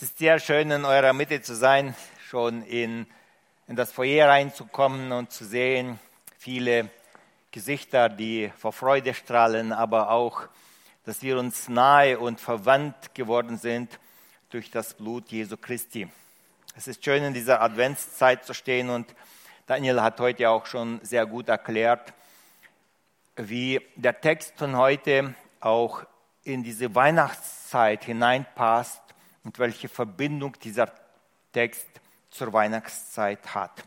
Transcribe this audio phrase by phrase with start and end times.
[0.00, 1.92] Es ist sehr schön, in eurer Mitte zu sein,
[2.28, 3.04] schon in,
[3.66, 5.98] in das Foyer reinzukommen und zu sehen,
[6.38, 6.88] viele
[7.50, 10.42] Gesichter, die vor Freude strahlen, aber auch,
[11.04, 13.98] dass wir uns nahe und verwandt geworden sind
[14.50, 16.06] durch das Blut Jesu Christi.
[16.76, 19.12] Es ist schön, in dieser Adventszeit zu stehen und
[19.66, 22.14] Daniel hat heute auch schon sehr gut erklärt,
[23.34, 26.04] wie der Text von heute auch
[26.44, 29.07] in diese Weihnachtszeit hineinpasst
[29.48, 30.92] und welche Verbindung dieser
[31.54, 31.88] Text
[32.28, 33.82] zur Weihnachtszeit hat.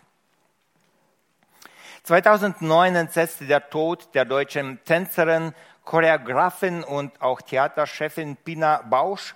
[2.02, 5.54] 2009 entsetzte der Tod der deutschen Tänzerin,
[5.86, 9.36] Choreografin und auch Theaterchefin Pina Bausch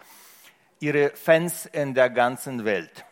[0.80, 3.06] ihre Fans in der ganzen Welt.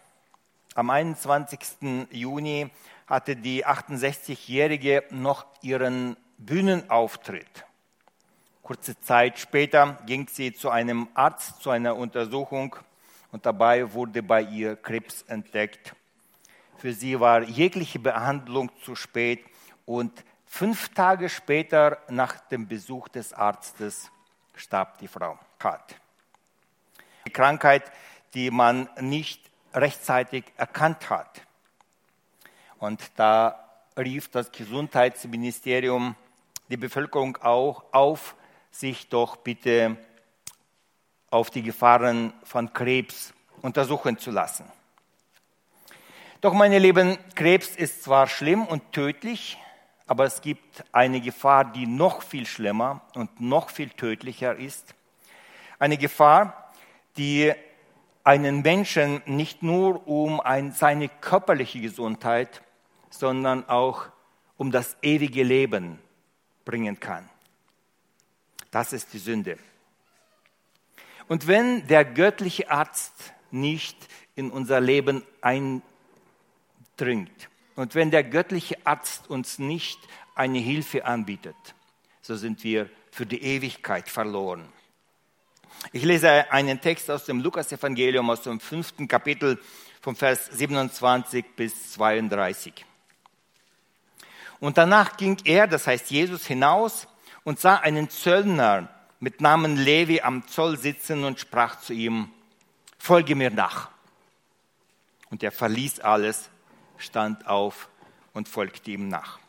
[0.74, 2.08] Am 21.
[2.10, 2.72] Juni
[3.06, 7.64] hatte die 68-Jährige noch ihren Bühnenauftritt.
[8.64, 12.76] Kurze Zeit später ging sie zu einem Arzt zu einer Untersuchung
[13.34, 15.96] und dabei wurde bei ihr Krebs entdeckt.
[16.78, 19.44] Für sie war jegliche Behandlung zu spät
[19.86, 24.12] und fünf Tage später nach dem Besuch des Arztes
[24.56, 25.96] starb die Frau hart.
[27.26, 27.92] Die Krankheit,
[28.36, 29.42] die man nicht
[29.74, 31.42] rechtzeitig erkannt hat.
[32.78, 36.16] Und da rief das Gesundheitsministerium
[36.70, 38.36] die Bevölkerung auch auf,
[38.70, 39.98] sich doch bitte
[41.34, 44.66] auf die Gefahren von Krebs untersuchen zu lassen.
[46.42, 49.58] Doch meine Lieben, Krebs ist zwar schlimm und tödlich,
[50.06, 54.94] aber es gibt eine Gefahr, die noch viel schlimmer und noch viel tödlicher ist.
[55.80, 56.72] Eine Gefahr,
[57.18, 57.52] die
[58.24, 62.62] einen Menschen nicht nur um ein, seine körperliche Gesundheit,
[63.10, 64.06] sondern auch
[64.58, 66.00] um das ewige Leben
[66.64, 67.28] bringen kann.
[68.70, 69.58] Das ist die Sünde.
[71.28, 73.98] Und wenn der göttliche Arzt nicht
[74.36, 75.84] in unser Leben eindringt
[77.76, 80.00] und wenn der göttliche Arzt uns nicht
[80.36, 81.56] eine Hilfe anbietet,
[82.22, 84.68] so sind wir für die Ewigkeit verloren.
[85.92, 89.60] Ich lese einen Text aus dem Lukas-Evangelium aus dem fünften Kapitel
[90.02, 92.86] vom Vers 27 bis 32.
[94.60, 97.08] Und danach ging er, das heißt Jesus, hinaus
[97.44, 98.88] und sah einen Zöllner
[99.24, 102.28] mit Namen Levi am Zoll sitzen und sprach zu ihm,
[102.98, 103.90] folge mir nach.
[105.30, 106.50] Und er verließ alles,
[106.98, 107.88] stand auf
[108.34, 109.40] und folgte ihm nach.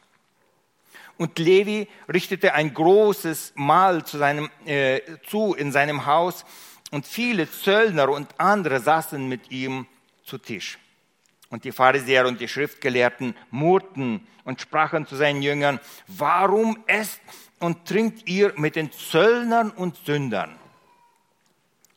[1.17, 6.45] Und Levi richtete ein großes Mahl zu, seinem, äh, zu in seinem Haus
[6.93, 9.89] und viele Zöllner und andere saßen mit ihm
[10.23, 10.79] zu Tisch.
[11.49, 17.21] Und die Pharisäer und die Schriftgelehrten murrten und sprachen zu seinen Jüngern, warum esst
[17.65, 20.59] und trinkt ihr mit den Zöllnern und Sündern?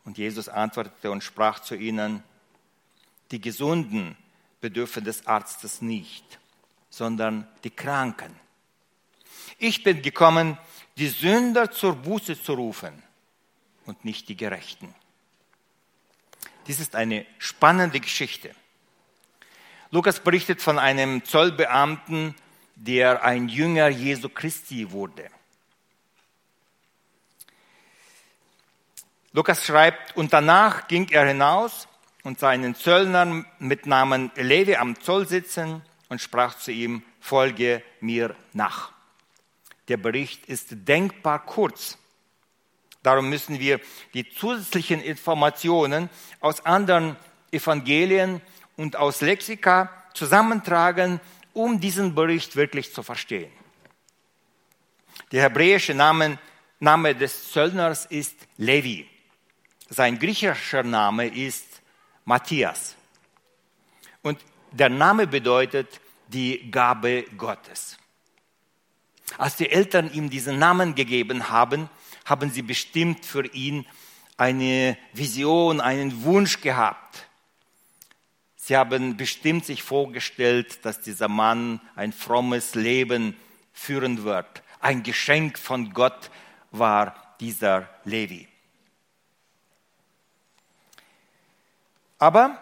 [0.05, 2.23] Und Jesus antwortete und sprach zu ihnen,
[3.31, 4.15] die Gesunden
[4.61, 6.39] bedürfen des Arztes nicht,
[6.89, 8.33] sondern die Kranken.
[9.59, 10.57] Ich bin gekommen,
[10.97, 13.03] die Sünder zur Buße zu rufen
[13.85, 14.95] und nicht die Gerechten.
[16.67, 18.55] Dies ist eine spannende Geschichte.
[19.91, 22.35] Lukas berichtet von einem Zollbeamten,
[22.75, 25.29] der ein Jünger Jesu Christi wurde.
[29.37, 31.87] Lukas schreibt, und danach ging er hinaus
[32.23, 37.83] und sah einen Zöllner mit Namen Levi am Zoll sitzen und sprach zu ihm, folge
[37.99, 38.93] mir nach.
[39.89, 41.99] Der Bericht ist denkbar kurz.
[43.03, 43.79] Darum müssen wir
[44.15, 46.09] die zusätzlichen Informationen
[46.39, 47.15] aus anderen
[47.51, 48.41] Evangelien
[48.75, 51.19] und aus Lexika zusammentragen,
[51.53, 53.51] um diesen Bericht wirklich zu verstehen.
[55.31, 56.39] Der hebräische Name,
[56.79, 59.07] Name des Zöllners ist Levi.
[59.89, 61.65] Sein griechischer Name ist
[62.25, 62.95] Matthias.
[64.21, 64.39] Und
[64.71, 67.97] der Name bedeutet die Gabe Gottes.
[69.37, 71.89] Als die Eltern ihm diesen Namen gegeben haben,
[72.25, 73.85] haben sie bestimmt für ihn
[74.35, 77.27] eine Vision, einen Wunsch gehabt.
[78.55, 83.37] Sie haben bestimmt sich vorgestellt, dass dieser Mann ein frommes Leben
[83.71, 84.63] führen wird.
[84.81, 86.29] Ein Geschenk von Gott
[86.71, 88.47] war dieser Levi.
[92.19, 92.57] Aber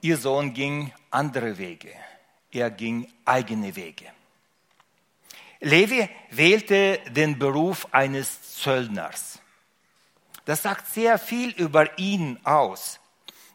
[0.00, 1.92] ihr Sohn ging andere Wege.
[2.52, 4.06] Er ging eigene Wege.
[5.60, 9.40] Levi wählte den Beruf eines Zöllners.
[10.44, 12.98] Das sagt sehr viel über ihn aus,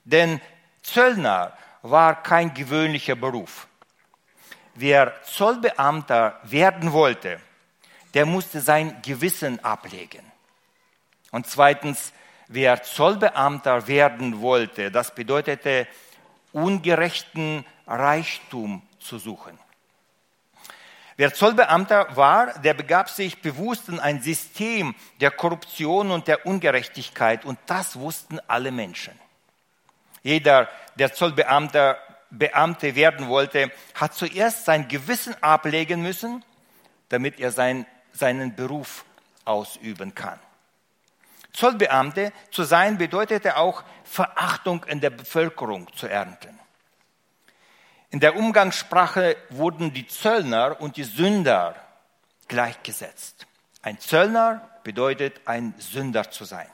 [0.04, 0.40] denn
[0.84, 3.68] Zöllner war kein gewöhnlicher Beruf.
[4.76, 7.40] Wer Zollbeamter werden wollte,
[8.14, 10.24] der musste sein Gewissen ablegen.
[11.32, 12.14] Und zweitens,
[12.48, 15.88] wer Zollbeamter werden wollte, das bedeutete
[16.52, 19.58] ungerechten Reichtum zu suchen.
[21.18, 27.46] Wer Zollbeamter war, der begab sich bewusst in ein System der Korruption und der Ungerechtigkeit
[27.46, 29.14] und das wussten alle Menschen.
[30.24, 31.98] Jeder, der Zollbeamter
[32.32, 36.44] Beamte werden wollte, hat zuerst sein Gewissen ablegen müssen,
[37.10, 39.06] damit er sein, seinen Beruf
[39.46, 40.40] ausüben kann.
[41.56, 46.60] Zollbeamte zu sein bedeutete auch Verachtung in der Bevölkerung zu ernten.
[48.10, 51.76] In der Umgangssprache wurden die Zöllner und die Sünder
[52.48, 53.48] gleichgesetzt.
[53.82, 56.70] Ein Zöllner bedeutet ein Sünder zu sein.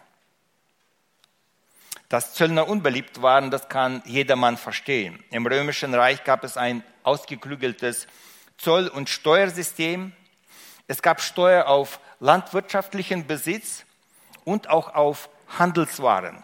[2.10, 5.24] Dass Zöllner unbeliebt waren, das kann jedermann verstehen.
[5.31, 8.07] Im Römischen Reich gab es ein ausgeklügeltes
[8.57, 10.12] Zoll- und Steuersystem.
[10.88, 13.86] Es gab Steuer auf landwirtschaftlichen Besitz
[14.44, 16.44] und auch auf Handelswaren.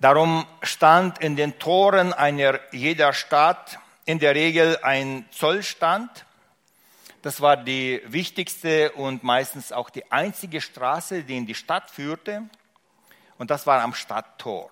[0.00, 6.26] Darum stand in den Toren einer jeder Stadt in der Regel ein Zollstand.
[7.22, 12.42] Das war die wichtigste und meistens auch die einzige Straße, die in die Stadt führte
[13.42, 14.70] und das war am Stadttor.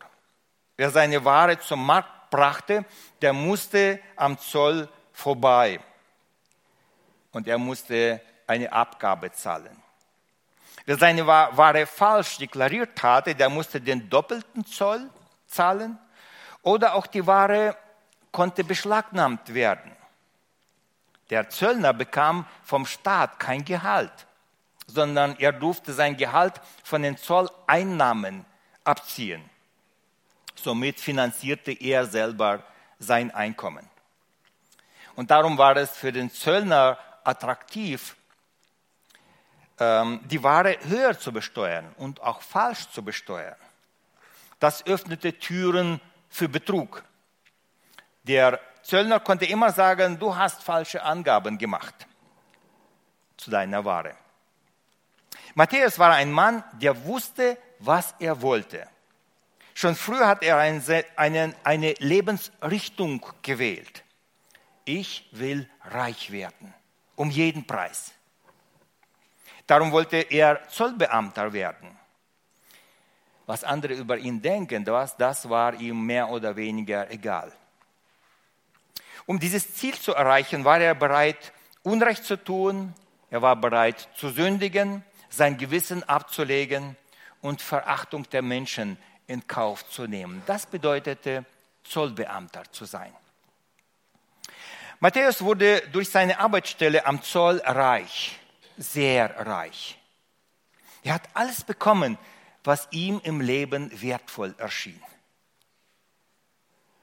[0.77, 2.85] Wer seine Ware zum Markt brachte,
[3.21, 5.81] der musste am Zoll vorbei
[7.33, 9.77] und er musste eine Abgabe zahlen.
[10.91, 15.09] Wer seine Ware falsch deklariert hatte, der musste den doppelten Zoll
[15.47, 15.97] zahlen
[16.63, 17.77] oder auch die Ware
[18.33, 19.93] konnte beschlagnahmt werden.
[21.31, 24.27] Der Zöllner bekam vom Staat kein Gehalt,
[24.89, 28.45] sondern er durfte sein Gehalt von den Zolleinnahmen
[28.83, 29.49] abziehen.
[30.57, 32.65] Somit finanzierte er selber
[32.99, 33.89] sein Einkommen.
[35.15, 38.17] Und darum war es für den Zöllner attraktiv,
[39.81, 43.57] die Ware höher zu besteuern und auch falsch zu besteuern.
[44.59, 47.03] Das öffnete Türen für Betrug.
[48.25, 52.07] Der Zöllner konnte immer sagen, du hast falsche Angaben gemacht
[53.39, 54.15] zu deiner Ware.
[55.55, 58.87] Matthäus war ein Mann, der wusste, was er wollte.
[59.75, 64.05] Schon früh hat er eine, eine Lebensrichtung gewählt.
[64.85, 66.75] Ich will reich werden,
[67.17, 68.13] um jeden Preis.
[69.71, 71.97] Darum wollte er Zollbeamter werden.
[73.47, 77.53] Was andere über ihn denken, das, das war ihm mehr oder weniger egal.
[79.27, 81.53] Um dieses Ziel zu erreichen, war er bereit,
[81.85, 82.95] Unrecht zu tun,
[83.31, 86.97] er war bereit zu sündigen, sein Gewissen abzulegen
[87.41, 90.43] und Verachtung der Menschen in Kauf zu nehmen.
[90.47, 91.45] Das bedeutete,
[91.85, 93.15] Zollbeamter zu sein.
[94.99, 98.40] Matthäus wurde durch seine Arbeitsstelle am Zoll reich,
[98.81, 99.99] sehr reich.
[101.03, 102.19] Er hat alles bekommen,
[102.65, 105.01] was ihm im Leben wertvoll erschien.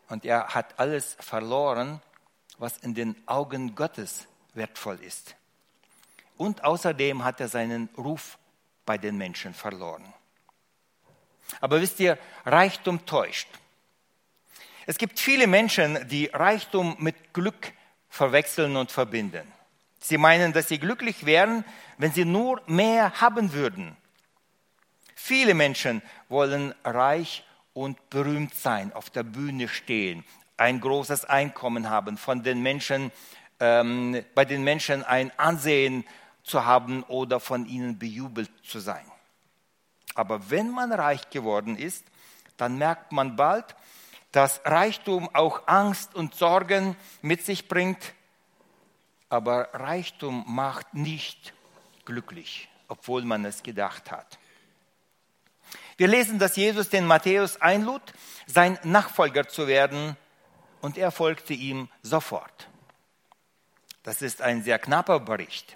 [0.09, 2.01] Und er hat alles verloren,
[2.57, 5.35] was in den Augen Gottes wertvoll ist.
[6.37, 8.37] Und außerdem hat er seinen Ruf
[8.85, 10.13] bei den Menschen verloren.
[11.61, 13.47] Aber wisst ihr, Reichtum täuscht.
[14.85, 17.73] Es gibt viele Menschen, die Reichtum mit Glück
[18.09, 19.51] verwechseln und verbinden.
[20.07, 21.65] Sie meinen, dass sie glücklich wären,
[21.97, 23.97] wenn sie nur mehr haben würden.
[25.15, 27.43] Viele Menschen wollen reich
[27.73, 30.23] und berühmt sein, auf der Bühne stehen,
[30.55, 33.11] ein großes Einkommen haben, von den Menschen,
[33.59, 36.05] ähm, bei den Menschen ein Ansehen
[36.43, 39.05] zu haben oder von ihnen bejubelt zu sein.
[40.15, 42.05] Aber wenn man reich geworden ist,
[42.55, 43.75] dann merkt man bald,
[44.31, 48.13] dass Reichtum auch Angst und Sorgen mit sich bringt.
[49.29, 51.53] Aber Reichtum macht nicht
[52.05, 54.39] glücklich, obwohl man es gedacht hat.
[55.97, 58.01] Wir lesen, dass Jesus den Matthäus einlud,
[58.45, 60.15] sein Nachfolger zu werden,
[60.79, 62.69] und er folgte ihm sofort.
[64.03, 65.75] Das ist ein sehr knapper Bericht.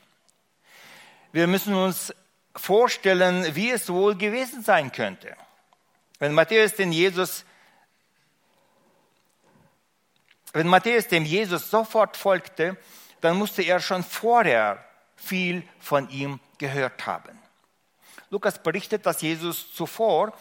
[1.31, 2.13] Wir müssen uns
[2.55, 5.35] vorstellen, wie es wohl gewesen sein könnte.
[6.19, 7.45] Wenn Matthäus den Jesus,
[10.53, 12.77] wenn Matthäus dem Jesus sofort folgte,
[13.21, 14.83] dann musste er schon vorher
[15.15, 17.37] viel von ihm gehört haben.
[18.29, 20.33] Lukas berichtet, dass Jesus zuvor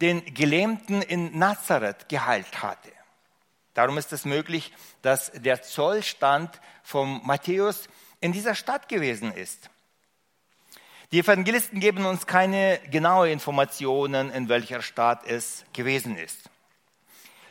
[0.00, 2.92] den Gelähmten in Nazareth geheilt hatte.
[3.74, 7.88] Darum ist es möglich, dass der Zollstand von Matthäus
[8.20, 9.70] in dieser Stadt gewesen ist.
[11.10, 16.50] Die Evangelisten geben uns keine genaue Informationen, in welcher Stadt es gewesen ist.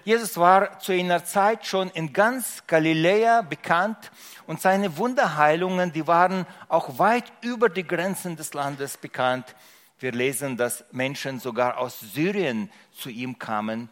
[0.04, 4.12] Jesus war zu einer Zeit schon in ganz Galiläa bekannt
[4.48, 9.56] und seine Wunderheilungen, die waren auch weit über die Grenzen des Landes bekannt,
[10.02, 13.88] Wir lesen, dass Menschen sogar aus Syrien zu ihm kamen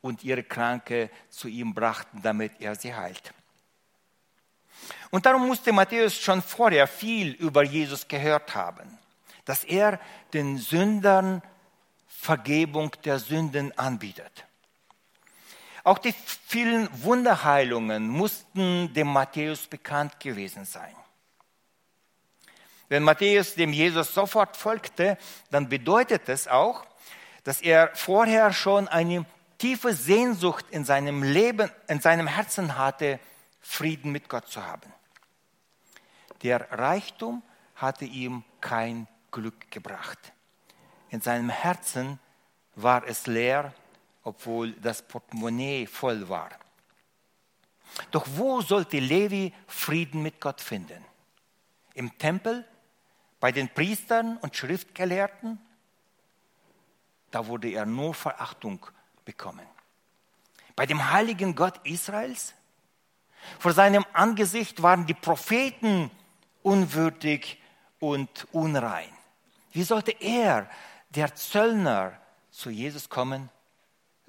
[0.00, 3.34] und ihre Kranke zu ihm brachten, damit er sie heilt.
[5.10, 8.98] Und darum musste Matthäus schon vorher viel über Jesus gehört haben,
[9.44, 10.00] dass er
[10.32, 11.42] den Sündern
[12.06, 14.46] Vergebung der Sünden anbietet.
[15.84, 16.14] Auch die
[16.46, 20.94] vielen Wunderheilungen mussten dem Matthäus bekannt gewesen sein.
[22.88, 25.16] Wenn Matthäus dem Jesus sofort folgte,
[25.50, 26.84] dann bedeutet es auch,
[27.44, 29.24] dass er vorher schon eine
[29.58, 33.20] tiefe Sehnsucht in seinem Leben, in seinem Herzen hatte,
[33.60, 34.92] Frieden mit Gott zu haben.
[36.42, 37.42] Der Reichtum
[37.76, 40.18] hatte ihm kein Glück gebracht.
[41.10, 42.18] In seinem Herzen
[42.74, 43.74] war es leer,
[44.22, 46.50] obwohl das Portemonnaie voll war.
[48.10, 51.04] Doch wo sollte Levi Frieden mit Gott finden?
[51.94, 52.64] Im Tempel?
[53.40, 55.58] Bei den Priestern und Schriftgelehrten?
[57.30, 58.84] Da wurde er nur Verachtung
[59.24, 59.66] bekommen.
[60.76, 62.54] Bei dem heiligen Gott Israels?
[63.58, 66.10] Vor seinem Angesicht waren die Propheten
[66.62, 67.60] unwürdig
[67.98, 69.10] und unrein.
[69.72, 70.68] Wie sollte er,
[71.10, 73.48] der Zöllner, zu Jesus kommen,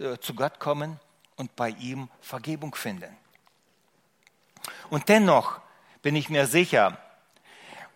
[0.01, 0.99] äh, zu Gott kommen
[1.35, 3.15] und bei ihm Vergebung finden?
[4.89, 5.61] Und dennoch
[6.01, 6.97] bin ich mir sicher,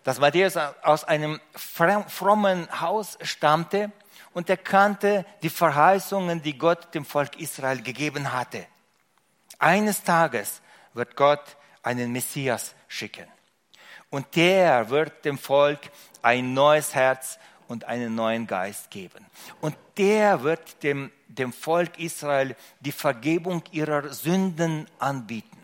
[0.04, 3.90] dass Matthäus aus einem frommen Haus stammte
[4.32, 8.66] und er kannte die Verheißungen, die Gott dem Volk Israel gegeben hatte.
[9.58, 10.62] Eines Tages
[10.94, 13.26] wird Gott einen Messias schicken.
[14.10, 15.80] Und der wird dem Volk
[16.22, 19.26] ein neues Herz und einen neuen Geist geben.
[19.60, 25.58] Und der wird dem, dem Volk Israel die Vergebung ihrer Sünden anbieten.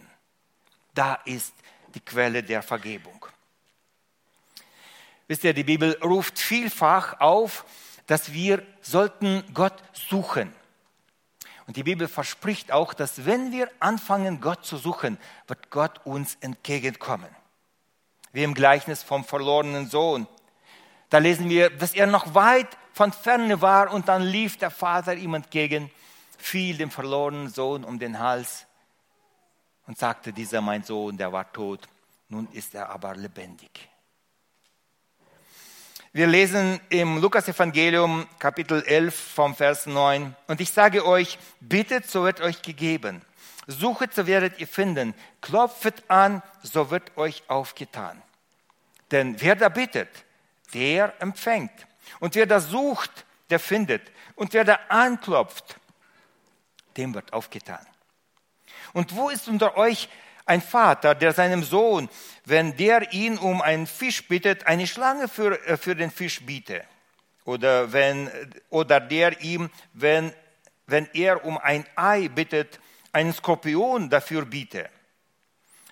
[0.95, 1.55] Da ist
[1.95, 3.27] die Quelle der Vergebung.
[5.29, 7.65] Wisst ihr, die Bibel ruft vielfach auf,
[8.07, 10.53] dass wir sollten Gott suchen.
[11.67, 16.37] Und die Bibel verspricht auch, dass wenn wir anfangen, Gott zu suchen, wird Gott uns
[16.41, 17.29] entgegenkommen
[18.33, 20.27] wie im Gleichnis vom verlorenen Sohn.
[21.11, 25.15] Da lesen wir, dass er noch weit von ferne war und dann lief der Vater
[25.15, 25.91] ihm entgegen,
[26.39, 28.67] fiel dem verlorenen Sohn um den Hals
[29.87, 31.89] und sagte, dieser mein Sohn, der war tot,
[32.29, 33.89] nun ist er aber lebendig.
[36.15, 40.37] Wir lesen im Lukas-Evangelium Kapitel 11 vom Vers 9.
[40.47, 43.23] Und ich sage euch, bittet, so wird euch gegeben.
[43.67, 45.15] Suchet, so werdet ihr finden.
[45.41, 48.21] Klopfet an, so wird euch aufgetan.
[49.11, 50.11] Denn wer da bittet,
[50.75, 51.73] der empfängt.
[52.21, 54.03] Und wer da sucht, der findet.
[54.35, 55.77] Und wer da anklopft,
[56.97, 57.87] dem wird aufgetan.
[58.93, 60.09] Und wo ist unter euch
[60.45, 62.09] ein Vater, der seinem Sohn,
[62.45, 66.85] wenn der ihn um einen Fisch bittet, eine Schlange für, äh, für den Fisch biete?
[67.45, 68.31] Oder, wenn,
[68.71, 70.33] oder der ihm, wenn,
[70.87, 72.79] wenn er um ein Ei bittet,
[73.13, 74.89] einen Skorpion dafür biete.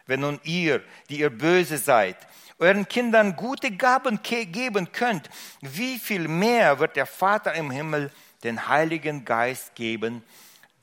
[0.07, 2.17] Wenn nun ihr, die ihr böse seid,
[2.61, 5.29] euren Kindern gute Gaben geben könnt,
[5.61, 8.13] wie viel mehr wird der Vater im Himmel
[8.45, 10.23] den Heiligen Geist geben,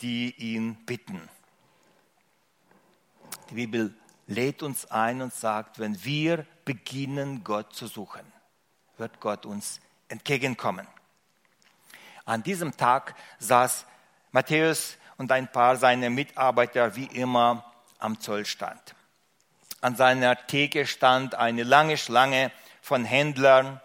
[0.01, 1.29] die ihn bitten.
[3.49, 8.25] Die Bibel lädt uns ein und sagt, wenn wir beginnen, Gott zu suchen,
[8.97, 9.79] wird Gott uns
[10.09, 10.85] entgegenkommen.
[12.25, 13.85] An diesem Tag saß
[14.31, 18.96] Matthäus und ein paar seiner Mitarbeiter wie immer am Zollstand.
[19.81, 23.79] An seiner Theke stand eine lange Schlange von Händlern.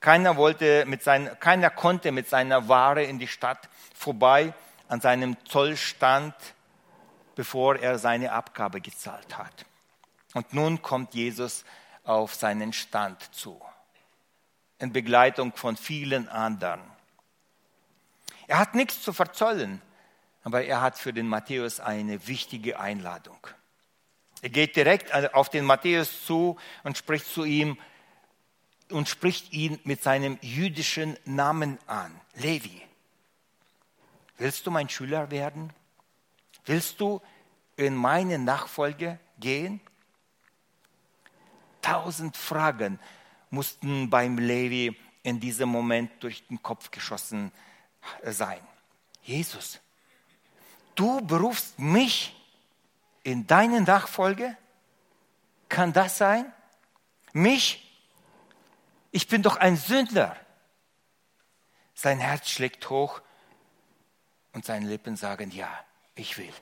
[0.00, 4.54] Keiner, wollte mit sein, keiner konnte mit seiner Ware in die Stadt vorbei
[4.88, 6.34] an seinem Zollstand,
[7.34, 9.66] bevor er seine Abgabe gezahlt hat.
[10.34, 11.64] Und nun kommt Jesus
[12.04, 13.60] auf seinen Stand zu,
[14.78, 16.80] in Begleitung von vielen anderen.
[18.46, 19.82] Er hat nichts zu verzollen
[20.46, 23.36] aber er hat für den Matthäus eine wichtige Einladung.
[24.42, 27.78] Er geht direkt auf den Matthäus zu und spricht zu ihm
[28.90, 32.82] und spricht ihn mit seinem jüdischen Namen an, Levi.
[34.38, 35.72] Willst du mein Schüler werden?
[36.66, 37.22] Willst du
[37.76, 39.80] in meine Nachfolge gehen?
[41.80, 42.98] Tausend Fragen
[43.50, 47.52] mussten beim Levi in diesem Moment durch den Kopf geschossen
[48.22, 48.60] sein.
[49.22, 49.80] Jesus,
[50.94, 52.35] du berufst mich
[53.26, 54.56] in deine Nachfolge?
[55.68, 56.52] Kann das sein?
[57.32, 57.82] Mich?
[59.10, 60.36] Ich bin doch ein Sünder.
[61.92, 63.20] Sein Herz schlägt hoch
[64.52, 65.68] und seine Lippen sagen, ja,
[66.14, 66.52] ich will.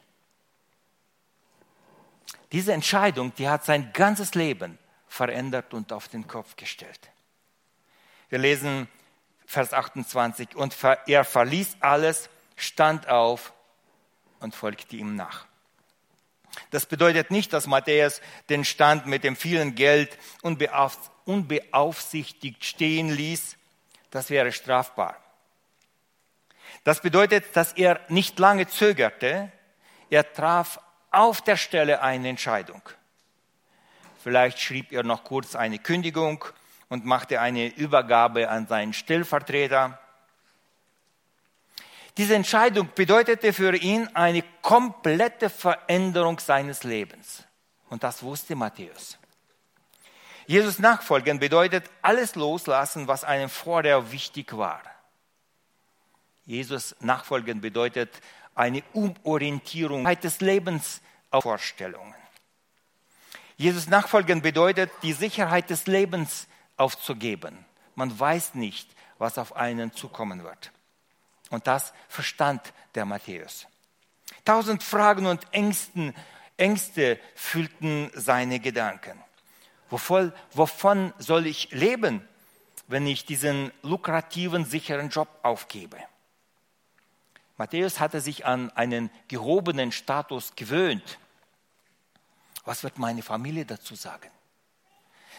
[2.51, 7.11] Diese Entscheidung, die hat sein ganzes Leben verändert und auf den Kopf gestellt.
[8.31, 8.89] Wir lesen
[9.45, 10.57] Vers 28.
[10.57, 10.75] Und
[11.07, 13.53] er verließ alles, stand auf
[14.41, 15.47] und folgte ihm nach.
[16.71, 20.17] Das bedeutet nicht, dass Matthäus den Stand mit dem vielen Geld
[21.25, 23.57] unbeaufsichtigt stehen ließ.
[24.11, 25.17] Das wäre strafbar.
[26.85, 29.51] Das bedeutet, dass er nicht lange zögerte.
[30.11, 30.81] Er traf
[31.11, 32.83] auf der Stelle eine Entscheidung.
[34.23, 36.45] Vielleicht schrieb er noch kurz eine Kündigung
[36.89, 39.99] und machte eine Übergabe an seinen Stellvertreter.
[42.17, 47.43] Diese Entscheidung bedeutete für ihn eine komplette Veränderung seines Lebens.
[47.91, 49.19] Und das wusste Matthäus.
[50.47, 54.83] Jesus nachfolgen bedeutet alles loslassen, was einem vorher wichtig war.
[56.45, 58.11] Jesus nachfolgen bedeutet
[58.55, 62.15] eine Umorientierung des Lebens auf Vorstellungen.
[63.57, 67.65] Jesus nachfolgen bedeutet, die Sicherheit des Lebens aufzugeben.
[67.95, 70.73] Man weiß nicht, was auf einen zukommen wird.
[71.55, 73.67] Und das verstand der Matthäus.
[74.45, 76.15] Tausend Fragen und Ängsten,
[76.57, 79.19] Ängste füllten seine Gedanken.
[79.89, 82.27] Wovon, wovon soll ich leben,
[82.89, 85.97] wenn ich diesen lukrativen, sicheren Job aufgebe?
[87.57, 91.19] Matthäus hatte sich an einen gehobenen Status gewöhnt.
[92.65, 94.31] Was wird meine Familie dazu sagen?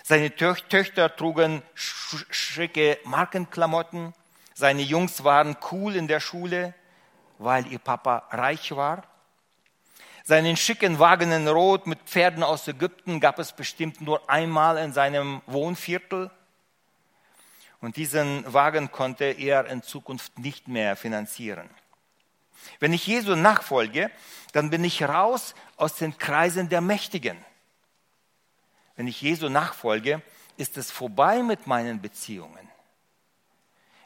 [0.04, 4.14] Seine Töchter trugen schicke Markenklamotten.
[4.58, 6.74] Seine Jungs waren cool in der Schule,
[7.40, 9.04] weil ihr Papa reich war.
[10.24, 14.94] Seinen schicken Wagen in Rot mit Pferden aus Ägypten gab es bestimmt nur einmal in
[14.94, 16.32] seinem Wohnviertel.
[17.82, 21.70] Und diesen Wagen konnte er in Zukunft nicht mehr finanzieren.
[22.80, 24.10] Wenn ich Jesu nachfolge,
[24.54, 27.38] dann bin ich raus aus den Kreisen der Mächtigen.
[28.96, 30.22] Wenn ich Jesu nachfolge,
[30.56, 32.70] ist es vorbei mit meinen Beziehungen.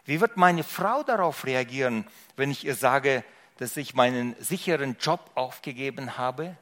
[0.06, 3.24] Wie wird meine Frau darauf reagieren, wenn ich ihr sage,
[3.58, 6.56] dass ich meinen sicheren Job aufgegeben habe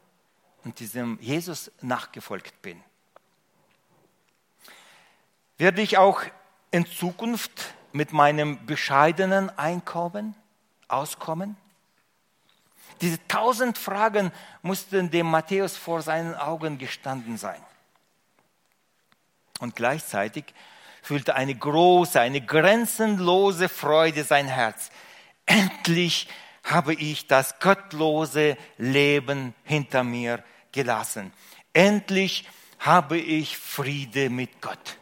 [0.63, 2.83] und diesem Jesus nachgefolgt bin?
[5.57, 6.22] Werde ich auch
[6.72, 10.35] in Zukunft mit meinem bescheidenen Einkommen
[10.88, 11.57] auskommen?
[13.01, 17.61] Diese tausend Fragen mussten dem Matthäus vor seinen Augen gestanden sein.
[19.59, 20.46] Und gleichzeitig
[21.07, 24.91] füllte eine große, eine grenzenlose Freude sein Herz.
[25.46, 26.27] Endlich
[26.65, 30.43] habe ich das gottlose Leben hinter mir
[30.74, 31.31] gelassen.
[31.72, 34.98] Endlich habe ich Friede mit Gott.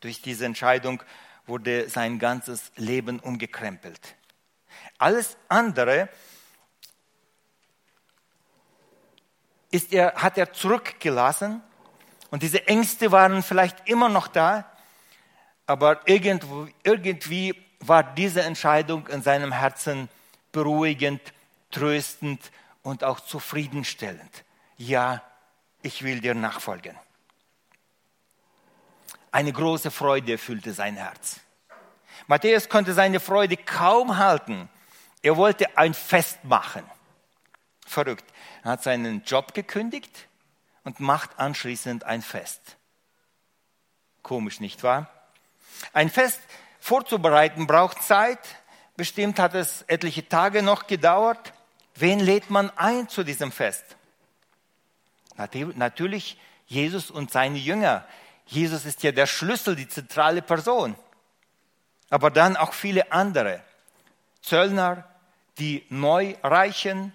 [0.00, 1.02] Durch diese Entscheidung
[1.46, 4.16] wurde sein ganzes Leben umgekrempelt.
[4.96, 6.08] Alles andere
[9.70, 11.62] ist er, hat er zurückgelassen
[12.30, 14.64] und diese Ängste waren vielleicht immer noch da,
[15.66, 20.08] aber irgendwie, war diese Entscheidung in seinem Herzen
[20.52, 21.20] beruhigend,
[21.70, 22.50] tröstend
[22.82, 24.44] und auch zufriedenstellend.
[24.76, 25.22] Ja,
[25.82, 26.96] ich will dir nachfolgen.
[29.30, 31.40] Eine große Freude erfüllte sein Herz.
[32.26, 34.68] Matthäus konnte seine Freude kaum halten.
[35.22, 36.84] Er wollte ein Fest machen.
[37.86, 38.24] Verrückt.
[38.64, 40.27] Er hat seinen Job gekündigt,
[40.88, 42.78] und macht anschließend ein Fest.
[44.22, 45.10] Komisch, nicht wahr?
[45.92, 46.40] Ein Fest
[46.80, 48.38] vorzubereiten braucht Zeit.
[48.96, 51.52] Bestimmt hat es etliche Tage noch gedauert.
[51.94, 53.84] Wen lädt man ein zu diesem Fest?
[55.36, 58.06] Natürlich Jesus und seine Jünger.
[58.46, 60.96] Jesus ist ja der Schlüssel, die zentrale Person.
[62.08, 63.62] Aber dann auch viele andere.
[64.40, 65.04] Zöllner,
[65.58, 67.12] die Neureichen,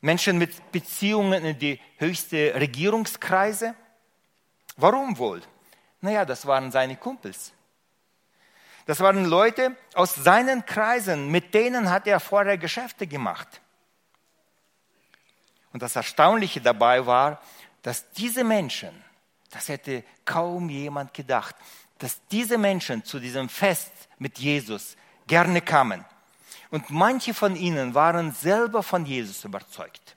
[0.00, 3.74] Menschen mit Beziehungen in die höchste Regierungskreise.
[4.76, 5.42] Warum wohl?
[6.00, 7.52] Naja, das waren seine Kumpels.
[8.86, 13.60] Das waren Leute aus seinen Kreisen, mit denen hat er vorher Geschäfte gemacht.
[15.72, 17.40] Und das Erstaunliche dabei war,
[17.82, 19.04] dass diese Menschen,
[19.50, 21.54] das hätte kaum jemand gedacht,
[21.98, 26.04] dass diese Menschen zu diesem Fest mit Jesus gerne kamen.
[26.70, 30.16] Und manche von ihnen waren selber von Jesus überzeugt.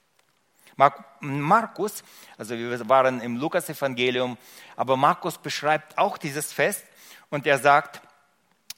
[1.20, 2.02] Markus,
[2.36, 4.36] also wir waren im Lukas-Evangelium,
[4.76, 6.84] aber Markus beschreibt auch dieses Fest
[7.30, 8.00] und er sagt,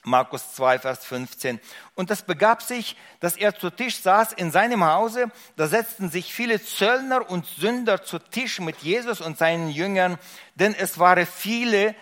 [0.07, 1.61] Markus 2, Vers 15.
[1.97, 5.33] Und es begab sich, dass er zu Tisch saß in seinem Hause.
[5.57, 10.17] Da setzten sich viele Zöllner und Sünder zu Tisch mit Jesus und seinen Jüngern,
[10.55, 11.97] denn es waren viele,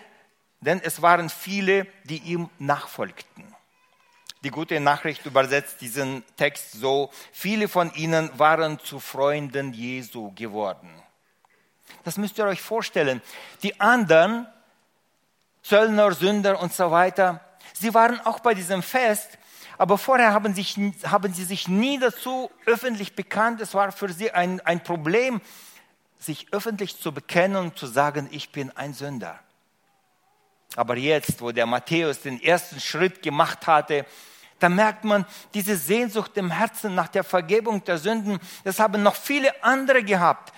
[0.59, 3.54] denn es waren viele, die ihm nachfolgten.
[4.45, 10.89] Die gute Nachricht übersetzt diesen Text so, viele von ihnen waren zu Freunden Jesu geworden.
[12.03, 13.23] Das müsst ihr euch vorstellen.
[13.63, 14.47] Die anderen,
[15.63, 17.41] Zöllner, Sünder und so weiter,
[17.73, 19.37] Sie waren auch bei diesem Fest,
[19.79, 23.59] aber vorher haben, sich, haben sie sich nie dazu öffentlich bekannt.
[23.61, 25.41] Es war für sie ein, ein Problem,
[26.19, 29.39] sich öffentlich zu bekennen und zu sagen, ich bin ein Sünder.
[30.75, 34.05] Aber jetzt, wo der Matthäus den ersten Schritt gemacht hatte,
[34.59, 38.39] da merkt man diese Sehnsucht im Herzen nach der Vergebung der Sünden.
[38.63, 40.53] Das haben noch viele andere gehabt,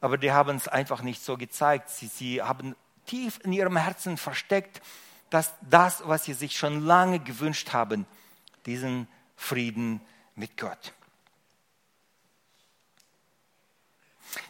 [0.00, 1.88] aber die haben es einfach nicht so gezeigt.
[1.90, 2.76] Sie, sie haben
[3.06, 4.82] tief in ihrem Herzen versteckt,
[5.30, 8.06] dass das, was sie sich schon lange gewünscht haben,
[8.66, 10.00] diesen Frieden
[10.34, 10.92] mit Gott.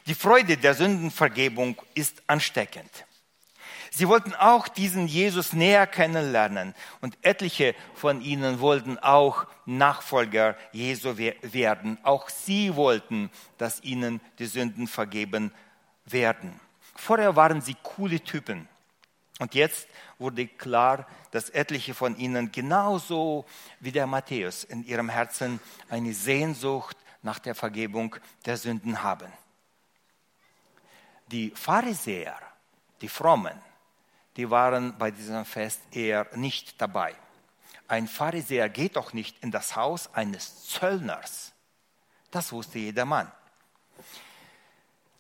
[0.07, 2.91] Die Freude der Sündenvergebung ist ansteckend.
[3.91, 11.17] Sie wollten auch diesen Jesus näher kennenlernen und etliche von ihnen wollten auch Nachfolger Jesu
[11.17, 11.99] werden.
[12.03, 15.53] Auch sie wollten, dass ihnen die Sünden vergeben
[16.05, 16.61] werden.
[16.95, 18.69] Vorher waren sie coole Typen.
[19.39, 23.45] Und jetzt wurde klar, dass etliche von ihnen genauso
[23.81, 29.31] wie der Matthäus in ihrem Herzen eine Sehnsucht nach der Vergebung der Sünden haben.
[31.27, 32.39] Die Pharisäer,
[33.03, 33.61] die Frommen,
[34.37, 37.15] die waren bei diesem Fest eher nicht dabei.
[37.89, 41.53] Ein Pharisäer geht doch nicht in das Haus eines Zöllners.
[42.31, 43.31] Das wusste jeder Mann.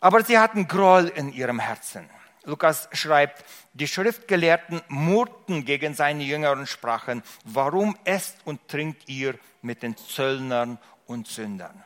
[0.01, 2.09] Aber sie hatten Groll in ihrem Herzen.
[2.45, 9.39] Lukas schreibt, die Schriftgelehrten murrten gegen seine Jünger und sprachen, warum esst und trinkt ihr
[9.63, 11.83] mit den Zöllnern und Sündern?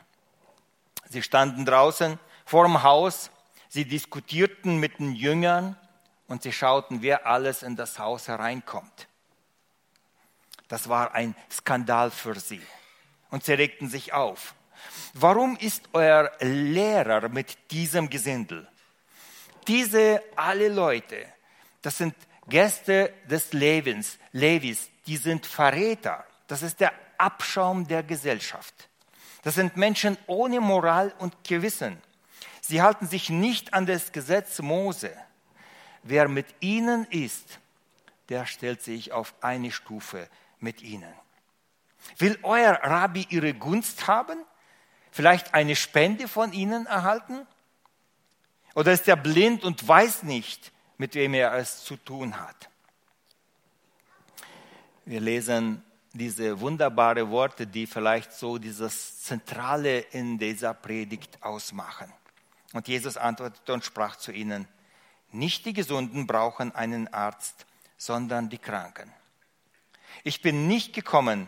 [1.09, 3.31] Sie standen draußen vor dem Haus,
[3.69, 5.75] sie diskutierten mit den Jüngern
[6.31, 9.09] und sie schauten, wer alles in das Haus hereinkommt.
[10.69, 12.61] Das war ein Skandal für sie.
[13.31, 14.55] Und sie regten sich auf.
[15.13, 18.65] Warum ist euer Lehrer mit diesem Gesindel?
[19.67, 21.25] Diese alle Leute,
[21.81, 22.15] das sind
[22.47, 26.23] Gäste des Lebens, Levis, die sind Verräter.
[26.47, 28.87] Das ist der Abschaum der Gesellschaft.
[29.43, 32.01] Das sind Menschen ohne Moral und Gewissen.
[32.61, 35.11] Sie halten sich nicht an das Gesetz Mose.
[36.03, 37.59] Wer mit ihnen ist,
[38.29, 40.27] der stellt sich auf eine Stufe
[40.59, 41.13] mit ihnen.
[42.17, 44.37] Will euer Rabbi ihre Gunst haben?
[45.11, 47.45] Vielleicht eine Spende von ihnen erhalten?
[48.73, 52.69] Oder ist er blind und weiß nicht, mit wem er es zu tun hat?
[55.05, 55.83] Wir lesen
[56.13, 62.11] diese wunderbaren Worte, die vielleicht so dieses Zentrale in dieser Predigt ausmachen.
[62.73, 64.67] Und Jesus antwortete und sprach zu ihnen,
[65.33, 67.65] nicht die Gesunden brauchen einen Arzt,
[67.97, 69.11] sondern die Kranken.
[70.23, 71.47] Ich bin nicht gekommen,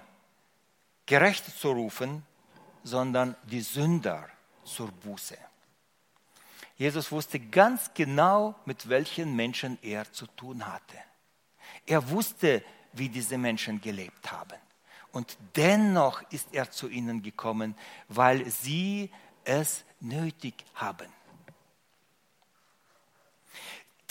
[1.06, 2.26] Gerechte zu rufen,
[2.84, 4.30] sondern die Sünder
[4.63, 5.38] zur Buße.
[6.76, 10.98] Jesus wusste ganz genau, mit welchen Menschen er zu tun hatte.
[11.86, 14.60] Er wusste, wie diese Menschen gelebt haben.
[15.12, 17.76] Und dennoch ist er zu ihnen gekommen,
[18.08, 19.12] weil sie
[19.43, 21.08] es nötig haben.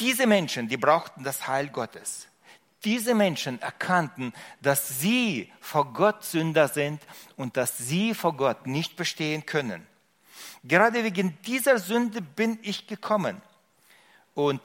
[0.03, 2.27] Diese Menschen, die brauchten das Heil Gottes.
[2.83, 7.01] Diese Menschen erkannten, dass sie vor Gott Sünder sind
[7.37, 9.87] und dass sie vor Gott nicht bestehen können.
[10.65, 13.41] Gerade wegen dieser Sünde bin ich gekommen.
[14.35, 14.61] Und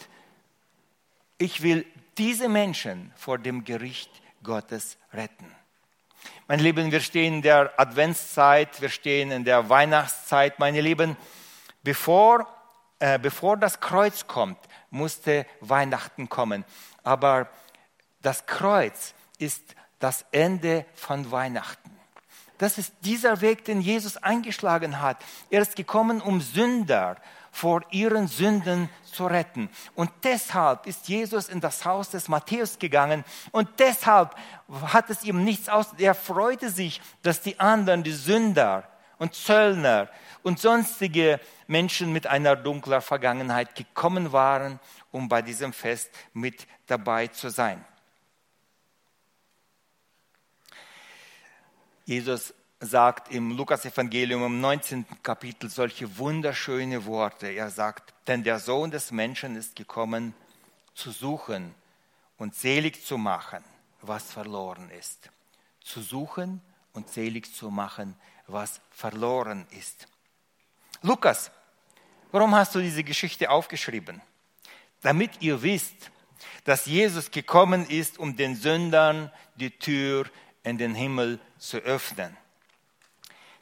[1.38, 1.86] ich will
[2.18, 4.10] diese Menschen vor dem Gericht
[4.42, 5.54] Gottes retten.
[6.48, 10.58] Meine Lieben, wir stehen in der Adventszeit, wir stehen in der Weihnachtszeit.
[10.58, 11.16] Meine Lieben,
[11.84, 12.48] bevor,
[12.98, 14.58] äh, bevor das Kreuz kommt,
[14.98, 16.66] musste Weihnachten kommen.
[17.04, 17.50] Aber
[18.22, 21.92] das Kreuz ist das Ende von Weihnachten.
[22.58, 25.18] Das ist dieser Weg, den Jesus eingeschlagen hat.
[25.50, 27.18] Er ist gekommen, um Sünder
[27.52, 29.70] vor ihren Sünden zu retten.
[29.96, 34.36] Und deshalb ist Jesus in das Haus des Matthäus gegangen und deshalb
[34.88, 35.88] hat es ihm nichts aus.
[35.98, 38.88] Er freute sich, dass die anderen, die Sünder
[39.20, 40.10] und Zöllner
[40.44, 44.80] und sonstige Menschen mit einer dunkler Vergangenheit gekommen waren,
[45.12, 47.84] um bei diesem Fest mit dabei zu sein.
[52.06, 55.06] Jesus sagt im Lukas-Evangelium im 19.
[55.24, 57.48] Kapitel solche wunderschöne Worte.
[57.48, 60.34] Er sagt, denn der Sohn des Menschen ist gekommen,
[60.94, 61.74] zu suchen
[62.38, 63.64] und selig zu machen,
[64.02, 65.30] was verloren ist.
[65.82, 66.62] Zu suchen
[66.94, 68.16] und selig zu machen,
[68.48, 70.08] was verloren ist.
[71.02, 71.52] Lukas,
[72.32, 74.22] warum hast du diese Geschichte aufgeschrieben?
[75.02, 76.12] Damit ihr wisst,
[76.64, 80.26] dass Jesus gekommen ist, um den Sündern die Tür
[80.64, 82.36] in den Himmel zu öffnen.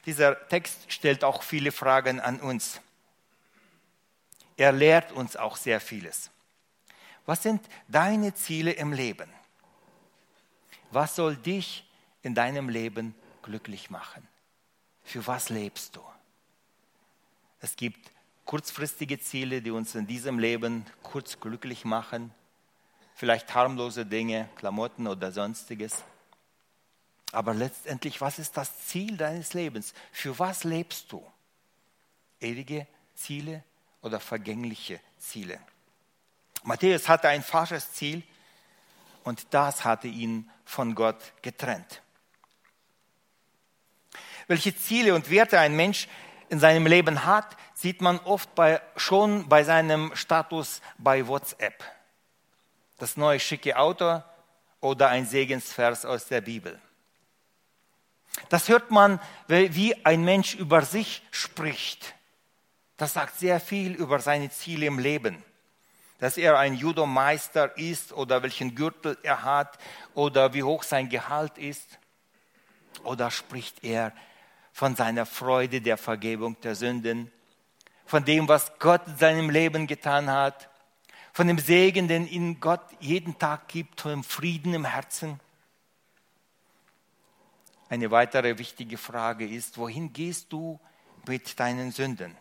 [0.05, 2.79] Dieser Text stellt auch viele Fragen an uns.
[4.57, 6.29] Er lehrt uns auch sehr vieles.
[7.25, 9.29] Was sind deine Ziele im Leben?
[10.95, 11.85] was soll dich
[12.23, 14.27] in deinem Leben glücklich machen?
[15.05, 16.01] Für was lebst du?
[17.61, 18.11] Es gibt
[18.43, 22.33] kurzfristige Ziele, die uns in diesem Leben kurz glücklich machen.
[23.15, 26.03] Vielleicht harmlose Dinge, Klamotten oder sonstiges.
[27.31, 29.93] Aber letztendlich, was ist das Ziel deines Lebens?
[30.11, 31.25] Für was lebst du?
[32.39, 33.63] Ewige Ziele
[34.01, 35.59] oder vergängliche Ziele?
[36.63, 38.23] Matthäus hatte ein falsches Ziel
[39.23, 42.01] und das hatte ihn von Gott getrennt.
[44.47, 46.07] Welche Ziele und Werte ein Mensch
[46.49, 51.83] in seinem Leben hat, sieht man oft bei, schon bei seinem Status bei WhatsApp.
[52.97, 54.23] Das neue schicke Auto
[54.79, 56.79] oder ein Segensvers aus der Bibel.
[58.49, 62.13] Das hört man, wie ein Mensch über sich spricht.
[62.97, 65.43] Das sagt sehr viel über seine Ziele im Leben.
[66.19, 69.77] Dass er ein Judomeister ist oder welchen Gürtel er hat
[70.13, 71.99] oder wie hoch sein Gehalt ist.
[73.03, 74.13] Oder spricht er
[74.75, 77.31] von seiner Freude der Vergebung der Sünden,
[78.05, 80.69] von dem, was Gott in seinem Leben getan hat,
[81.31, 85.39] von dem Segen, den ihm Gott jeden Tag gibt, von dem Frieden im Herzen.
[87.87, 90.77] Eine weitere wichtige Frage ist, wohin gehst du
[91.25, 92.35] mit deinen Sünden?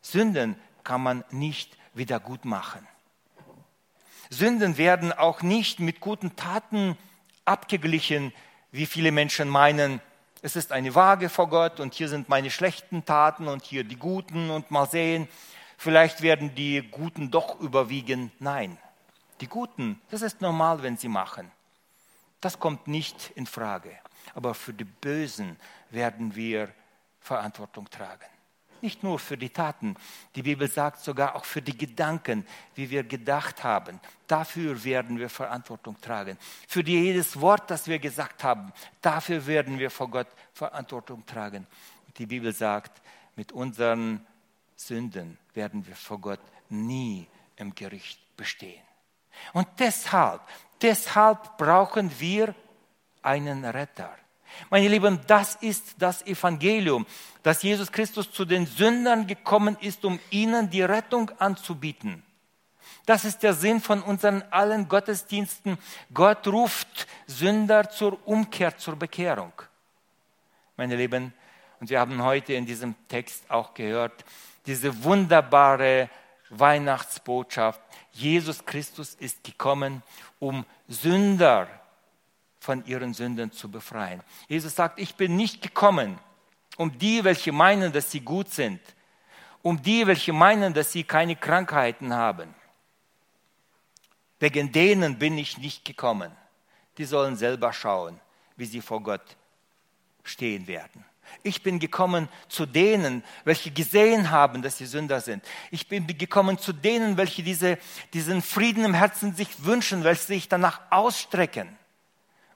[0.00, 2.88] Sünden kann man nicht wieder gut machen.
[4.30, 6.96] Sünden werden auch nicht mit guten Taten
[7.44, 8.32] abgeglichen,
[8.70, 10.00] wie viele Menschen meinen,
[10.42, 13.96] es ist eine Waage vor Gott und hier sind meine schlechten Taten und hier die
[13.96, 15.28] guten und mal sehen,
[15.78, 18.32] vielleicht werden die guten doch überwiegen.
[18.40, 18.76] Nein,
[19.40, 21.50] die guten, das ist normal, wenn sie machen.
[22.40, 23.96] Das kommt nicht in Frage.
[24.34, 25.56] Aber für die Bösen
[25.90, 26.72] werden wir
[27.20, 28.31] Verantwortung tragen.
[28.82, 29.96] Nicht nur für die Taten.
[30.34, 34.00] Die Bibel sagt sogar auch für die Gedanken, wie wir gedacht haben.
[34.26, 36.36] Dafür werden wir Verantwortung tragen.
[36.66, 41.66] Für jedes Wort, das wir gesagt haben, dafür werden wir vor Gott Verantwortung tragen.
[42.18, 43.00] Die Bibel sagt,
[43.36, 44.26] mit unseren
[44.74, 48.82] Sünden werden wir vor Gott nie im Gericht bestehen.
[49.52, 50.40] Und deshalb,
[50.80, 52.54] deshalb brauchen wir
[53.22, 54.16] einen Retter.
[54.70, 57.06] Meine Lieben, das ist das Evangelium,
[57.42, 62.22] dass Jesus Christus zu den Sündern gekommen ist, um ihnen die Rettung anzubieten.
[63.06, 65.76] Das ist der Sinn von unseren allen Gottesdiensten.
[66.14, 69.52] Gott ruft Sünder zur Umkehr, zur Bekehrung.
[70.76, 71.34] Meine Lieben,
[71.80, 74.24] und wir haben heute in diesem Text auch gehört,
[74.66, 76.08] diese wunderbare
[76.50, 77.80] Weihnachtsbotschaft.
[78.12, 80.02] Jesus Christus ist gekommen,
[80.38, 81.68] um Sünder
[82.62, 84.22] von ihren Sünden zu befreien.
[84.46, 86.16] Jesus sagt, ich bin nicht gekommen,
[86.76, 88.80] um die, welche meinen, dass sie gut sind,
[89.62, 92.54] um die, welche meinen, dass sie keine Krankheiten haben.
[94.38, 96.30] Wegen denen bin ich nicht gekommen.
[96.98, 98.20] Die sollen selber schauen,
[98.56, 99.36] wie sie vor Gott
[100.22, 101.04] stehen werden.
[101.42, 105.44] Ich bin gekommen zu denen, welche gesehen haben, dass sie Sünder sind.
[105.72, 107.78] Ich bin gekommen zu denen, welche diese,
[108.12, 111.76] diesen Frieden im Herzen sich wünschen, welche sich danach ausstrecken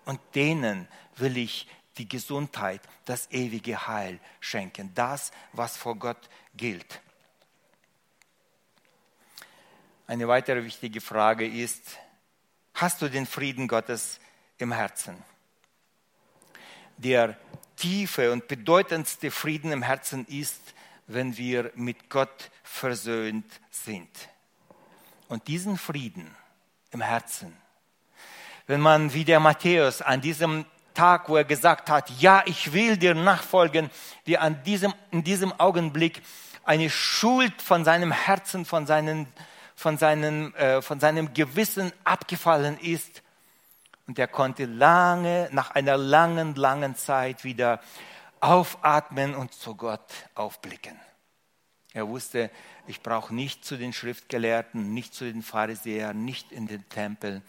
[0.06, 7.00] und denen will ich die Gesundheit, das ewige Heil schenken, das, was vor Gott gilt.
[10.06, 11.98] Eine weitere wichtige Frage ist,
[12.74, 14.20] hast du den Frieden Gottes
[14.58, 15.22] im Herzen?
[16.96, 17.36] Der
[17.76, 20.74] tiefe und bedeutendste Frieden im Herzen ist,
[21.08, 24.08] wenn wir mit Gott versöhnt sind.
[25.28, 26.34] Und diesen Frieden
[26.92, 27.56] im Herzen,
[28.66, 32.96] wenn man wie der Matthäus an diesem Tag, wo er gesagt hat, ja, ich will
[32.96, 33.90] dir nachfolgen,
[34.24, 36.22] wie an diesem, in diesem Augenblick
[36.64, 39.28] eine Schuld von seinem Herzen, von, seinen,
[39.76, 43.22] von, seinen, äh, von seinem Gewissen abgefallen ist.
[44.08, 47.80] Und er konnte lange, nach einer langen, langen Zeit wieder
[48.40, 50.98] aufatmen und zu Gott aufblicken.
[51.92, 52.50] Er wusste,
[52.86, 57.42] ich brauche nicht zu den Schriftgelehrten, nicht zu den Pharisäern, nicht in den Tempel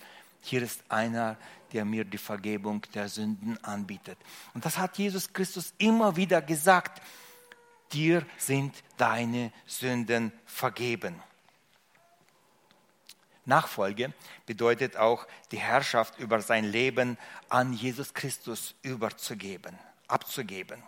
[0.48, 1.38] hier ist einer,
[1.74, 4.18] der mir die Vergebung der Sünden anbietet.
[4.54, 7.02] Und das hat Jesus Christus immer wieder gesagt.
[7.92, 11.22] Dir sind deine Sünden vergeben.
[13.46, 14.14] Nachfolge
[14.46, 20.84] bedeutet auch, die Herrschaft über sein Leben an Jesus Christus überzugeben, abzugeben.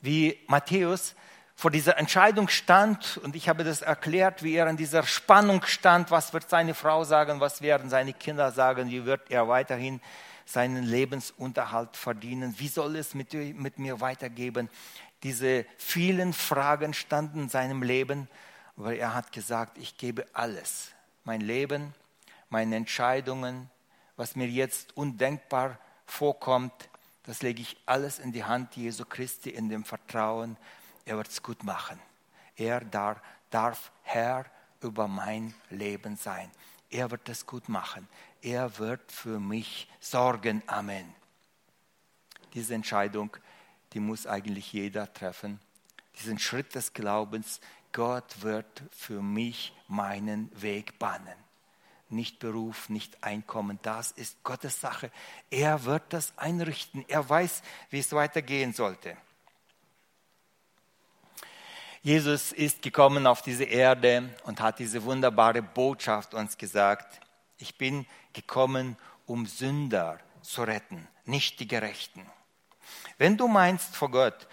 [0.00, 1.14] Wie Matthäus
[1.58, 6.10] vor dieser Entscheidung stand und ich habe das erklärt, wie er in dieser Spannung stand,
[6.10, 10.02] was wird seine Frau sagen, was werden seine Kinder sagen, wie wird er weiterhin
[10.44, 14.68] seinen Lebensunterhalt verdienen, wie soll es mit, mit mir weitergehen.
[15.22, 18.28] Diese vielen Fragen standen in seinem Leben,
[18.76, 20.90] aber er hat gesagt, ich gebe alles,
[21.24, 21.94] mein Leben,
[22.50, 23.70] meine Entscheidungen,
[24.16, 26.90] was mir jetzt undenkbar vorkommt,
[27.24, 30.58] das lege ich alles in die Hand Jesu Christi in dem Vertrauen,
[31.06, 31.98] er wird es gut machen.
[32.56, 34.44] Er darf, darf Herr
[34.82, 36.50] über mein Leben sein.
[36.90, 38.06] Er wird es gut machen.
[38.42, 40.62] Er wird für mich sorgen.
[40.66, 41.14] Amen.
[42.54, 43.36] Diese Entscheidung,
[43.92, 45.60] die muss eigentlich jeder treffen.
[46.18, 47.60] Diesen Schritt des Glaubens,
[47.92, 51.36] Gott wird für mich meinen Weg bahnen.
[52.08, 55.10] Nicht Beruf, nicht Einkommen, das ist Gottes Sache.
[55.50, 57.04] Er wird das einrichten.
[57.08, 59.16] Er weiß, wie es weitergehen sollte.
[62.06, 67.20] Jesus ist gekommen auf diese Erde und hat diese wunderbare Botschaft uns gesagt.
[67.58, 72.24] Ich bin gekommen, um Sünder zu retten, nicht die Gerechten.
[73.18, 74.46] Wenn du meinst vor Gott,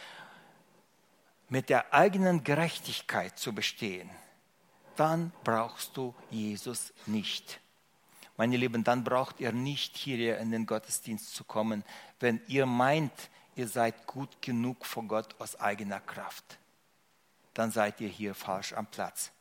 [1.47, 4.09] mit der eigenen Gerechtigkeit zu bestehen,
[4.95, 7.59] dann brauchst du Jesus nicht.
[8.35, 11.83] Meine Lieben, dann braucht ihr nicht hier in den Gottesdienst zu kommen,
[12.19, 16.57] wenn ihr meint, ihr seid gut genug vor Gott aus eigener Kraft
[17.53, 19.31] dann seid ihr hier falsch am Platz.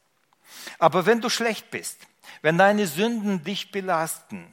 [0.78, 1.98] Aber wenn du schlecht bist,
[2.42, 4.52] wenn deine Sünden dich belasten,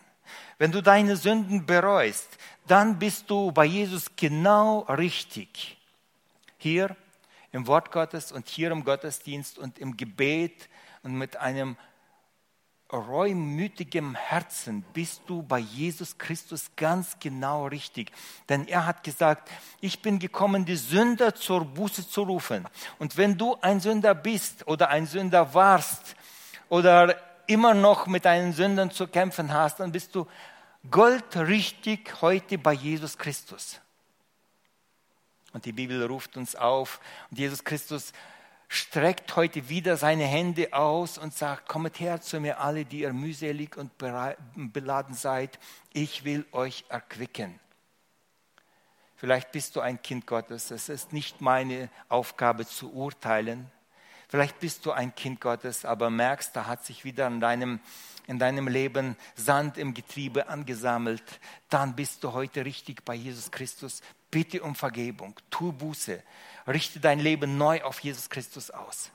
[0.58, 2.30] wenn du deine Sünden bereust,
[2.68, 5.78] dann bist du bei Jesus genau richtig.
[6.58, 6.96] Hier
[7.52, 10.70] im Wort Gottes und hier im Gottesdienst und im Gebet
[11.04, 11.78] und mit einem
[12.92, 18.12] reumütigem Herzen bist du bei Jesus Christus ganz genau richtig.
[18.50, 19.50] Denn er hat gesagt,
[19.80, 22.68] ich bin gekommen, die Sünder zur Buße zu rufen.
[22.98, 26.16] Und wenn du ein Sünder bist oder ein Sünder warst
[26.68, 27.16] oder
[27.48, 30.28] immer noch mit deinen Sündern zu kämpfen hast, dann bist du
[30.90, 33.80] goldrichtig heute bei Jesus Christus.
[35.54, 37.00] Und die Bibel ruft uns auf
[37.30, 38.14] und Jesus Christus
[38.70, 43.14] streckt heute wieder seine Hände aus und sagt, kommet her zu mir alle, die ihr
[43.14, 45.60] mühselig und beladen seid,
[45.92, 47.60] ich will euch erquicken.
[49.16, 53.70] Vielleicht bist du ein Kind Gottes, es ist nicht meine Aufgabe zu urteilen.
[54.30, 57.80] Vielleicht bist du ein Kind Gottes, aber merkst, da hat sich wieder in deinem,
[58.28, 61.24] in deinem Leben Sand im Getriebe angesammelt.
[61.70, 64.02] Dann bist du heute richtig bei Jesus Christus.
[64.30, 66.22] Bitte um Vergebung, tu Buße,
[66.70, 69.12] richte dein Leben neu auf Jesus Christus aus.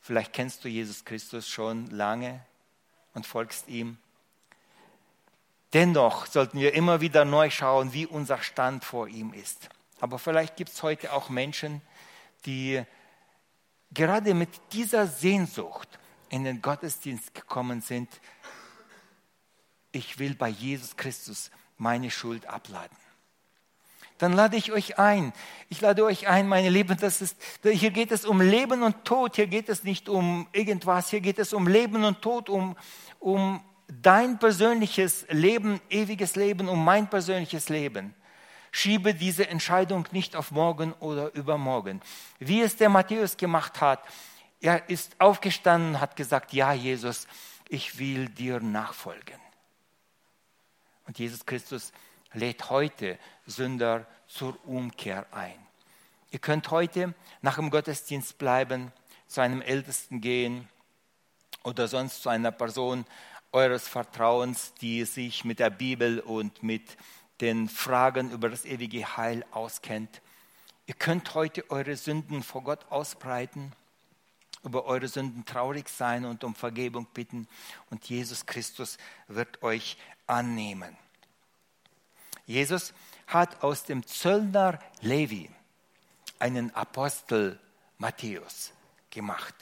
[0.00, 2.40] Vielleicht kennst du Jesus Christus schon lange
[3.14, 3.98] und folgst ihm.
[5.72, 9.68] Dennoch sollten wir immer wieder neu schauen, wie unser Stand vor ihm ist.
[10.00, 11.82] Aber vielleicht gibt es heute auch Menschen,
[12.44, 12.84] die
[13.92, 15.98] gerade mit dieser Sehnsucht
[16.28, 18.08] in den Gottesdienst gekommen sind.
[19.90, 22.96] Ich will bei Jesus Christus meine Schuld abladen
[24.18, 25.32] dann lade ich euch ein.
[25.68, 29.36] Ich lade euch ein, meine Lieben, das ist, hier geht es um Leben und Tod,
[29.36, 32.76] hier geht es nicht um irgendwas, hier geht es um Leben und Tod, um,
[33.20, 38.14] um dein persönliches Leben, ewiges Leben, um mein persönliches Leben.
[38.70, 42.00] Schiebe diese Entscheidung nicht auf morgen oder übermorgen.
[42.38, 44.02] Wie es der Matthäus gemacht hat,
[44.60, 47.26] er ist aufgestanden, hat gesagt, ja Jesus,
[47.68, 49.40] ich will dir nachfolgen.
[51.06, 51.92] Und Jesus Christus
[52.36, 55.54] lädt heute Sünder zur Umkehr ein.
[56.30, 58.92] Ihr könnt heute nach dem Gottesdienst bleiben,
[59.26, 60.68] zu einem Ältesten gehen
[61.64, 63.04] oder sonst zu einer Person
[63.52, 66.96] eures Vertrauens, die sich mit der Bibel und mit
[67.40, 70.20] den Fragen über das ewige Heil auskennt.
[70.86, 73.72] Ihr könnt heute eure Sünden vor Gott ausbreiten,
[74.62, 77.48] über eure Sünden traurig sein und um Vergebung bitten
[77.90, 79.96] und Jesus Christus wird euch
[80.26, 80.96] annehmen.
[82.46, 82.94] Jesus
[83.26, 85.50] hat aus dem Zöllner Levi
[86.38, 87.58] einen Apostel
[87.98, 88.72] Matthäus
[89.10, 89.54] gemacht.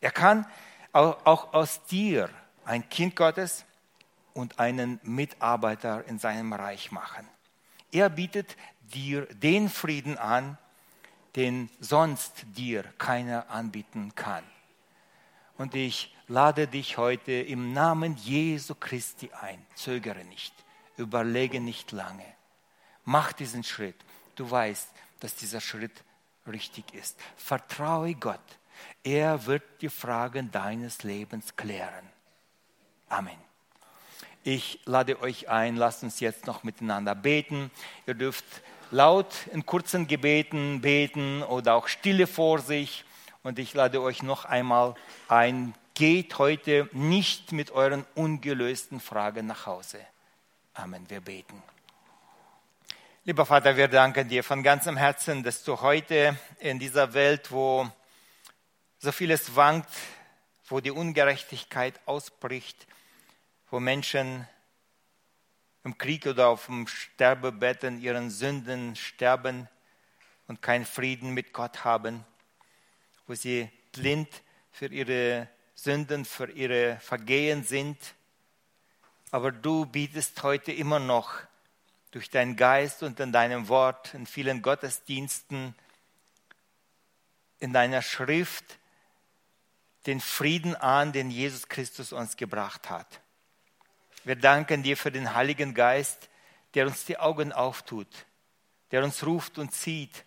[0.00, 0.46] Er kann
[0.92, 2.30] auch aus dir
[2.64, 3.64] ein Kind Gottes
[4.34, 7.26] und einen Mitarbeiter in seinem Reich machen.
[7.90, 10.56] Er bietet dir den Frieden an,
[11.36, 14.44] den sonst dir keiner anbieten kann.
[15.58, 19.64] Und ich lade dich heute im Namen Jesu Christi ein.
[19.74, 20.54] Zögere nicht
[21.02, 22.24] überlege nicht lange.
[23.04, 23.96] Mach diesen Schritt.
[24.36, 24.88] Du weißt,
[25.20, 26.02] dass dieser Schritt
[26.46, 27.18] richtig ist.
[27.36, 28.40] Vertraue Gott.
[29.04, 32.08] Er wird die Fragen deines Lebens klären.
[33.08, 33.36] Amen.
[34.44, 37.70] Ich lade euch ein, lasst uns jetzt noch miteinander beten.
[38.06, 38.44] Ihr dürft
[38.90, 43.04] laut in kurzen Gebeten beten oder auch stille vor sich.
[43.44, 44.94] Und ich lade euch noch einmal
[45.28, 50.00] ein, geht heute nicht mit euren ungelösten Fragen nach Hause.
[50.74, 51.08] Amen.
[51.10, 51.62] Wir beten.
[53.24, 57.86] Lieber Vater, wir danken dir von ganzem Herzen, dass du heute in dieser Welt, wo
[58.98, 59.90] so vieles wankt,
[60.68, 62.86] wo die Ungerechtigkeit ausbricht,
[63.70, 64.48] wo Menschen
[65.84, 69.68] im Krieg oder auf dem Sterbebett in ihren Sünden sterben
[70.46, 72.24] und keinen Frieden mit Gott haben,
[73.26, 74.28] wo sie blind
[74.70, 77.98] für ihre Sünden, für ihre Vergehen sind.
[79.32, 81.32] Aber du bietest heute immer noch
[82.12, 85.74] durch deinen Geist und in deinem Wort, in vielen Gottesdiensten,
[87.58, 88.78] in deiner Schrift
[90.06, 93.20] den Frieden an, den Jesus Christus uns gebracht hat.
[94.24, 96.28] Wir danken dir für den Heiligen Geist,
[96.74, 98.26] der uns die Augen auftut,
[98.90, 100.24] der uns ruft und zieht.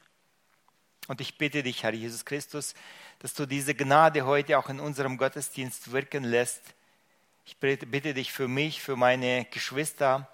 [1.07, 2.73] Und ich bitte dich, Herr Jesus Christus,
[3.19, 6.74] dass du diese Gnade heute auch in unserem Gottesdienst wirken lässt.
[7.47, 10.27] Ich bitte dich für mich, für meine Geschwister,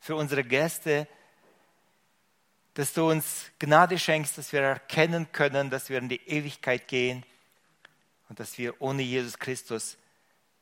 [0.00, 1.06] für unsere Gäste,
[2.72, 7.24] dass du uns Gnade schenkst, dass wir erkennen können, dass wir in die Ewigkeit gehen
[8.30, 9.98] und dass wir ohne Jesus Christus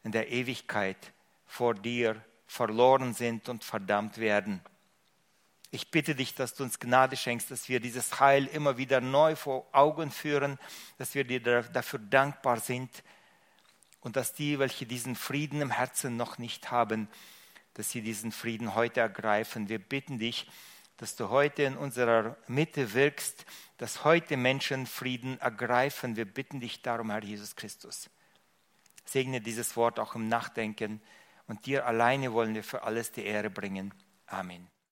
[0.02, 0.98] in der Ewigkeit
[1.46, 4.60] vor dir verloren sind und verdammt werden.
[5.70, 9.36] Ich bitte dich, dass du uns Gnade schenkst, dass wir dieses Heil immer wieder neu
[9.36, 10.58] vor Augen führen,
[10.98, 12.90] dass wir dir dafür dankbar sind
[14.02, 17.08] und dass die, welche diesen Frieden im Herzen noch nicht haben,
[17.74, 19.68] dass sie diesen Frieden heute ergreifen.
[19.68, 20.46] Wir bitten dich,
[20.98, 23.46] dass du heute in unserer Mitte wirkst,
[23.78, 26.16] dass heute Menschen Frieden ergreifen.
[26.16, 28.10] Wir bitten dich darum, Herr Jesus Christus.
[29.04, 31.00] Segne dieses Wort auch im Nachdenken
[31.46, 33.92] und dir alleine wollen wir für alles die Ehre bringen.
[34.26, 34.72] Amen.